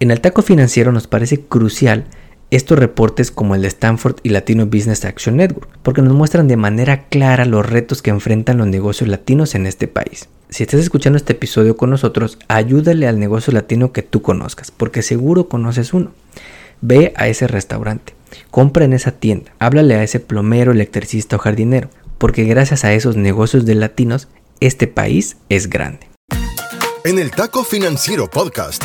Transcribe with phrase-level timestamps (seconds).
[0.00, 2.04] En el taco financiero nos parece crucial
[2.50, 6.56] estos reportes como el de Stanford y Latino Business Action Network, porque nos muestran de
[6.56, 10.28] manera clara los retos que enfrentan los negocios latinos en este país.
[10.50, 15.02] Si estás escuchando este episodio con nosotros, ayúdale al negocio latino que tú conozcas, porque
[15.02, 16.12] seguro conoces uno.
[16.80, 18.14] Ve a ese restaurante,
[18.52, 23.16] compra en esa tienda, háblale a ese plomero, electricista o jardinero, porque gracias a esos
[23.16, 24.28] negocios de latinos,
[24.60, 26.08] este país es grande.
[27.04, 28.84] En el Taco Financiero Podcast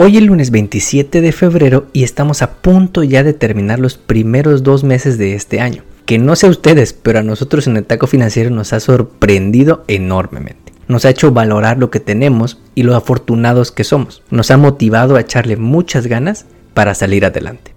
[0.00, 4.62] Hoy es lunes 27 de febrero y estamos a punto ya de terminar los primeros
[4.62, 5.82] dos meses de este año.
[6.06, 10.72] Que no sé ustedes, pero a nosotros en el taco financiero nos ha sorprendido enormemente.
[10.86, 14.22] Nos ha hecho valorar lo que tenemos y lo afortunados que somos.
[14.30, 17.74] Nos ha motivado a echarle muchas ganas para salir adelante.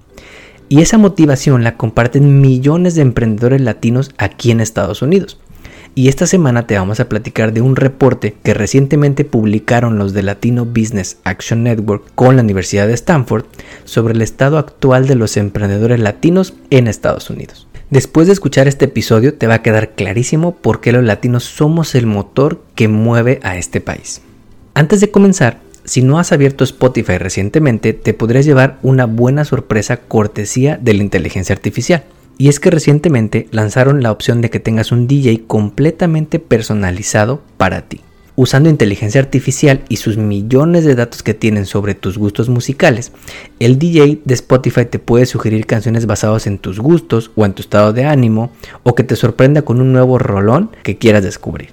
[0.70, 5.40] Y esa motivación la comparten millones de emprendedores latinos aquí en Estados Unidos
[5.94, 10.23] y esta semana te vamos a platicar de un reporte que recientemente publicaron los de
[10.23, 13.45] Latino Business Action Network con la Universidad de Stanford
[13.84, 17.67] sobre el estado actual de los emprendedores latinos en Estados Unidos.
[17.89, 21.94] Después de escuchar este episodio te va a quedar clarísimo por qué los latinos somos
[21.94, 24.22] el motor que mueve a este país.
[24.73, 29.97] Antes de comenzar, si no has abierto Spotify recientemente, te podrías llevar una buena sorpresa
[29.97, 32.06] cortesía de la inteligencia artificial.
[32.42, 37.84] Y es que recientemente lanzaron la opción de que tengas un DJ completamente personalizado para
[37.84, 38.02] ti.
[38.36, 43.12] Usando inteligencia artificial y sus millones de datos que tienen sobre tus gustos musicales,
[43.59, 47.62] el DJ de Spotify te puede sugerir canciones basadas en tus gustos o en tu
[47.62, 51.69] estado de ánimo o que te sorprenda con un nuevo rolón que quieras descubrir.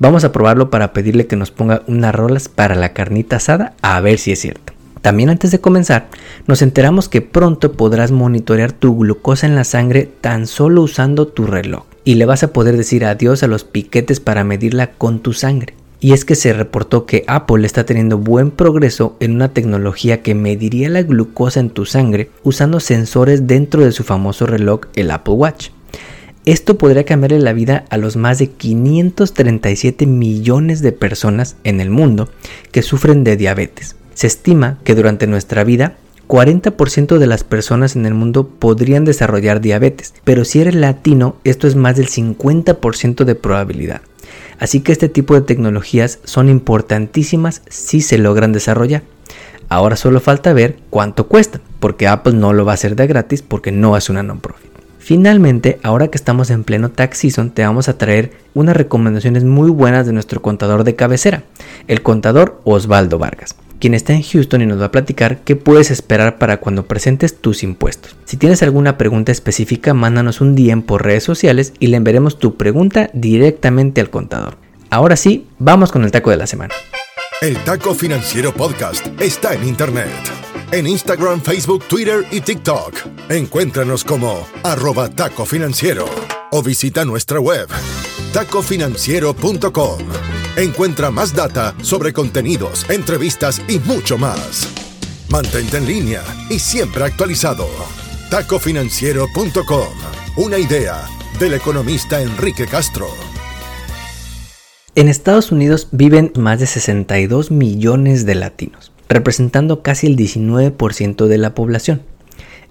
[0.00, 4.00] Vamos a probarlo para pedirle que nos ponga unas rolas para la carnita asada a
[4.00, 4.69] ver si es cierto.
[5.02, 6.08] También antes de comenzar,
[6.46, 11.46] nos enteramos que pronto podrás monitorear tu glucosa en la sangre tan solo usando tu
[11.46, 15.32] reloj y le vas a poder decir adiós a los piquetes para medirla con tu
[15.32, 15.74] sangre.
[16.02, 20.34] Y es que se reportó que Apple está teniendo buen progreso en una tecnología que
[20.34, 25.34] mediría la glucosa en tu sangre usando sensores dentro de su famoso reloj, el Apple
[25.34, 25.68] Watch.
[26.46, 31.90] Esto podría cambiarle la vida a los más de 537 millones de personas en el
[31.90, 32.30] mundo
[32.72, 33.96] que sufren de diabetes.
[34.20, 35.94] Se estima que durante nuestra vida
[36.28, 41.66] 40% de las personas en el mundo podrían desarrollar diabetes, pero si eres latino esto
[41.66, 44.02] es más del 50% de probabilidad.
[44.58, 49.04] Así que este tipo de tecnologías son importantísimas si se logran desarrollar.
[49.70, 53.40] Ahora solo falta ver cuánto cuesta, porque Apple no lo va a hacer de gratis
[53.40, 54.70] porque no es una non-profit.
[54.98, 59.70] Finalmente, ahora que estamos en pleno tax season, te vamos a traer unas recomendaciones muy
[59.70, 61.44] buenas de nuestro contador de cabecera,
[61.88, 65.90] el contador Osvaldo Vargas quien está en Houston y nos va a platicar qué puedes
[65.90, 68.14] esperar para cuando presentes tus impuestos.
[68.24, 72.56] Si tienes alguna pregunta específica, mándanos un DM por redes sociales y le enviaremos tu
[72.56, 74.58] pregunta directamente al contador.
[74.90, 76.74] Ahora sí, vamos con el taco de la semana.
[77.40, 80.10] El Taco Financiero Podcast está en Internet.
[80.72, 82.94] En Instagram, Facebook, Twitter y TikTok.
[83.30, 86.04] Encuéntranos como arroba taco financiero
[86.50, 87.68] o visita nuestra web
[88.32, 90.39] tacofinanciero.com.
[90.56, 94.68] Encuentra más data sobre contenidos, entrevistas y mucho más.
[95.28, 97.68] Mantente en línea y siempre actualizado.
[98.30, 99.88] Tacofinanciero.com.
[100.36, 101.04] Una idea
[101.38, 103.06] del economista Enrique Castro.
[104.96, 111.38] En Estados Unidos viven más de 62 millones de latinos, representando casi el 19% de
[111.38, 112.02] la población.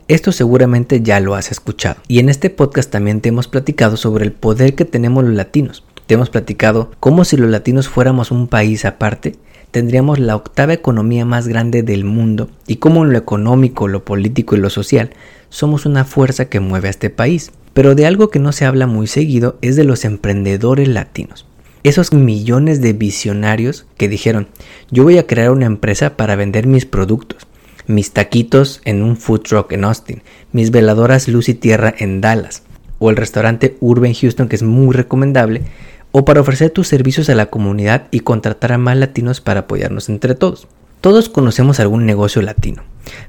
[0.09, 2.01] Esto seguramente ya lo has escuchado.
[2.09, 5.83] Y en este podcast también te hemos platicado sobre el poder que tenemos los latinos
[6.09, 9.35] te hemos platicado cómo si los latinos fuéramos un país aparte,
[9.69, 14.55] tendríamos la octava economía más grande del mundo y cómo en lo económico, lo político
[14.55, 15.11] y lo social
[15.49, 17.51] somos una fuerza que mueve a este país.
[17.75, 21.45] Pero de algo que no se habla muy seguido es de los emprendedores latinos.
[21.83, 24.47] Esos millones de visionarios que dijeron,
[24.89, 27.45] yo voy a crear una empresa para vender mis productos,
[27.85, 30.23] mis taquitos en un food truck en Austin,
[30.53, 32.63] mis veladoras luz y tierra en Dallas,
[32.97, 35.61] o el restaurante Urban Houston que es muy recomendable,
[36.11, 40.09] o para ofrecer tus servicios a la comunidad y contratar a más latinos para apoyarnos
[40.09, 40.67] entre todos.
[41.01, 42.83] Todos conocemos algún negocio latino,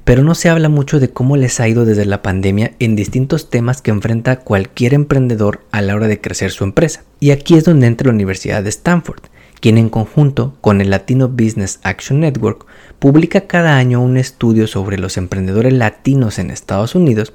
[0.05, 3.49] pero no se habla mucho de cómo les ha ido desde la pandemia en distintos
[3.49, 7.05] temas que enfrenta cualquier emprendedor a la hora de crecer su empresa.
[7.21, 9.23] Y aquí es donde entra la Universidad de Stanford,
[9.61, 12.67] quien en conjunto con el Latino Business Action Network
[12.99, 17.33] publica cada año un estudio sobre los emprendedores latinos en Estados Unidos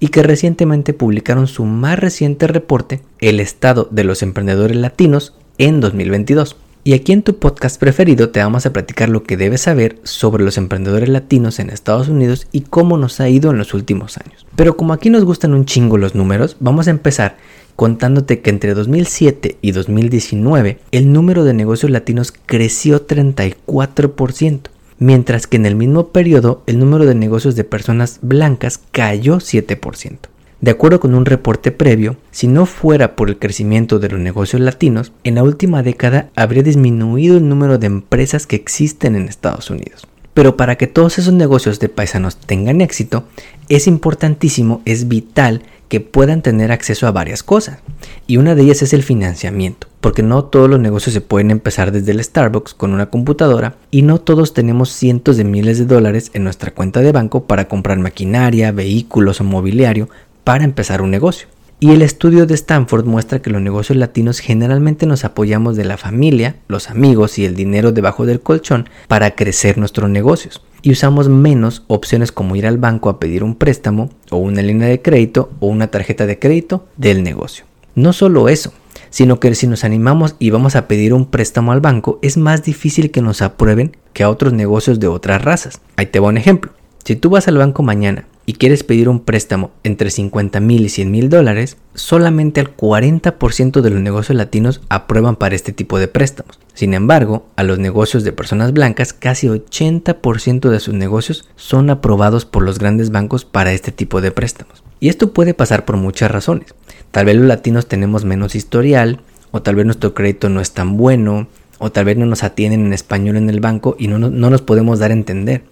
[0.00, 5.80] y que recientemente publicaron su más reciente reporte, El estado de los emprendedores latinos en
[5.80, 6.56] 2022.
[6.86, 10.44] Y aquí en tu podcast preferido te vamos a platicar lo que debes saber sobre
[10.44, 14.44] los emprendedores latinos en Estados Unidos y cómo nos ha ido en los últimos años.
[14.54, 17.38] Pero como aquí nos gustan un chingo los números, vamos a empezar
[17.74, 24.60] contándote que entre 2007 y 2019 el número de negocios latinos creció 34%,
[24.98, 30.18] mientras que en el mismo periodo el número de negocios de personas blancas cayó 7%.
[30.64, 34.62] De acuerdo con un reporte previo, si no fuera por el crecimiento de los negocios
[34.62, 39.68] latinos, en la última década habría disminuido el número de empresas que existen en Estados
[39.68, 40.06] Unidos.
[40.32, 43.24] Pero para que todos esos negocios de paisanos tengan éxito,
[43.68, 47.78] es importantísimo, es vital que puedan tener acceso a varias cosas.
[48.26, 51.92] Y una de ellas es el financiamiento, porque no todos los negocios se pueden empezar
[51.92, 56.30] desde el Starbucks con una computadora y no todos tenemos cientos de miles de dólares
[56.32, 60.08] en nuestra cuenta de banco para comprar maquinaria, vehículos o mobiliario
[60.44, 61.48] para empezar un negocio.
[61.80, 65.98] Y el estudio de Stanford muestra que los negocios latinos generalmente nos apoyamos de la
[65.98, 70.62] familia, los amigos y el dinero debajo del colchón para crecer nuestros negocios.
[70.82, 74.88] Y usamos menos opciones como ir al banco a pedir un préstamo o una línea
[74.88, 77.64] de crédito o una tarjeta de crédito del negocio.
[77.94, 78.72] No solo eso,
[79.10, 82.62] sino que si nos animamos y vamos a pedir un préstamo al banco, es más
[82.62, 85.80] difícil que nos aprueben que a otros negocios de otras razas.
[85.96, 86.72] Ahí te voy un ejemplo.
[87.04, 90.88] Si tú vas al banco mañana y quieres pedir un préstamo entre 50 mil y
[90.88, 96.08] 100 mil dólares, solamente el 40% de los negocios latinos aprueban para este tipo de
[96.08, 96.58] préstamos.
[96.74, 102.44] Sin embargo, a los negocios de personas blancas, casi 80% de sus negocios son aprobados
[102.44, 104.82] por los grandes bancos para este tipo de préstamos.
[105.00, 106.74] Y esto puede pasar por muchas razones.
[107.10, 109.20] Tal vez los latinos tenemos menos historial,
[109.52, 111.46] o tal vez nuestro crédito no es tan bueno,
[111.78, 114.62] o tal vez no nos atienden en español en el banco y no, no nos
[114.62, 115.62] podemos dar a entender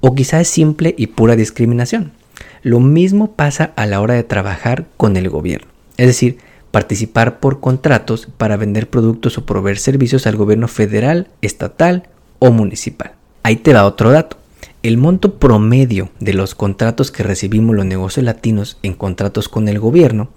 [0.00, 2.12] o quizá es simple y pura discriminación.
[2.62, 6.38] Lo mismo pasa a la hora de trabajar con el gobierno, es decir,
[6.70, 12.08] participar por contratos para vender productos o proveer servicios al gobierno federal, estatal
[12.38, 13.12] o municipal.
[13.42, 14.36] Ahí te da otro dato.
[14.82, 19.80] El monto promedio de los contratos que recibimos los negocios latinos en contratos con el
[19.80, 20.28] gobierno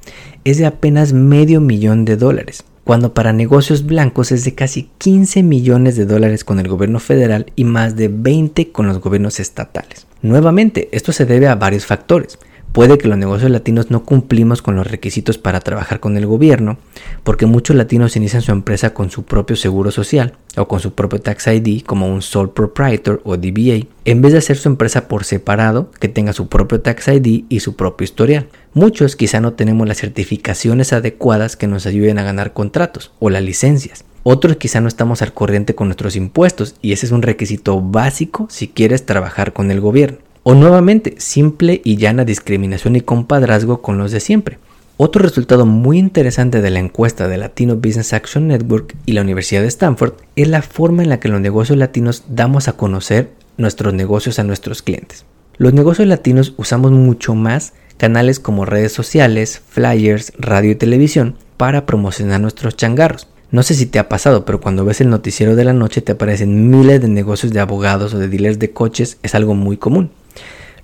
[0.44, 5.44] es de apenas medio millón de dólares, cuando para negocios blancos es de casi 15
[5.44, 10.08] millones de dólares con el gobierno federal y más de 20 con los gobiernos estatales.
[10.22, 12.38] Nuevamente, esto se debe a varios factores.
[12.72, 16.78] Puede que los negocios latinos no cumplimos con los requisitos para trabajar con el gobierno,
[17.24, 21.20] porque muchos latinos inician su empresa con su propio seguro social o con su propio
[21.20, 25.26] tax ID como un sole proprietor o DBA, en vez de hacer su empresa por
[25.26, 28.48] separado, que tenga su propio tax ID y su propio historial.
[28.74, 33.44] Muchos quizá no tenemos las certificaciones adecuadas que nos ayuden a ganar contratos o las
[33.44, 34.06] licencias.
[34.24, 38.48] Otros quizá no estamos al corriente con nuestros impuestos y ese es un requisito básico
[38.50, 40.20] si quieres trabajar con el gobierno.
[40.44, 44.58] O nuevamente, simple y llana discriminación y compadrazgo con los de siempre.
[44.98, 49.62] Otro resultado muy interesante de la encuesta de Latino Business Action Network y la Universidad
[49.62, 53.94] de Stanford es la forma en la que los negocios latinos damos a conocer nuestros
[53.94, 55.26] negocios a nuestros clientes.
[55.58, 61.86] Los negocios latinos usamos mucho más canales como redes sociales, flyers, radio y televisión para
[61.86, 63.28] promocionar nuestros changarros.
[63.52, 66.14] No sé si te ha pasado, pero cuando ves el noticiero de la noche te
[66.14, 70.10] aparecen miles de negocios de abogados o de dealers de coches, es algo muy común.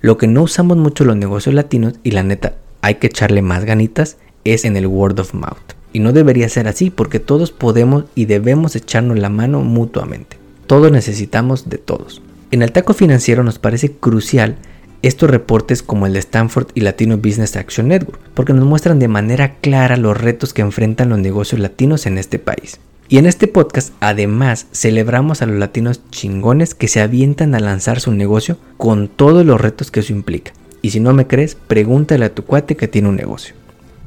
[0.00, 3.64] Lo que no usamos mucho los negocios latinos y la neta hay que echarle más
[3.64, 5.56] ganitas es en el word of mouth.
[5.92, 10.36] Y no debería ser así porque todos podemos y debemos echarnos la mano mutuamente.
[10.66, 12.22] Todos necesitamos de todos.
[12.50, 14.56] En el taco financiero nos parece crucial
[15.02, 19.08] estos reportes como el de Stanford y Latino Business Action Network, porque nos muestran de
[19.08, 22.80] manera clara los retos que enfrentan los negocios latinos en este país.
[23.10, 28.00] Y en este podcast además celebramos a los latinos chingones que se avientan a lanzar
[28.00, 30.52] su negocio con todos los retos que eso implica.
[30.82, 33.54] Y si no me crees, pregúntale a tu cuate que tiene un negocio.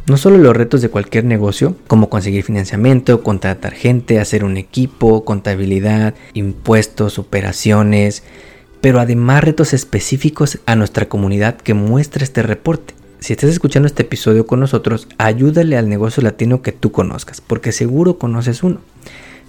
[0.06, 5.26] No solo los retos de cualquier negocio, como conseguir financiamiento, contratar gente, hacer un equipo,
[5.26, 8.22] contabilidad, impuestos, operaciones,
[8.82, 12.94] pero además retos específicos a nuestra comunidad que muestra este reporte.
[13.22, 17.72] Si estás escuchando este episodio con nosotros, ayúdale al negocio latino que tú conozcas, porque
[17.72, 18.82] seguro conoces uno.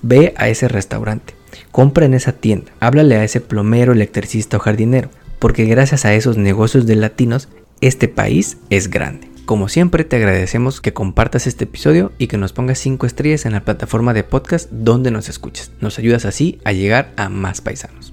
[0.02, 1.32] Ve a ese restaurante,
[1.70, 6.36] compra en esa tienda, háblale a ese plomero, electricista o jardinero, porque gracias a esos
[6.36, 7.48] negocios de latinos,
[7.80, 9.30] este país es grande.
[9.46, 13.52] Como siempre te agradecemos que compartas este episodio y que nos pongas 5 estrellas en
[13.52, 15.72] la plataforma de podcast donde nos escuches.
[15.80, 18.12] Nos ayudas así a llegar a más paisanos.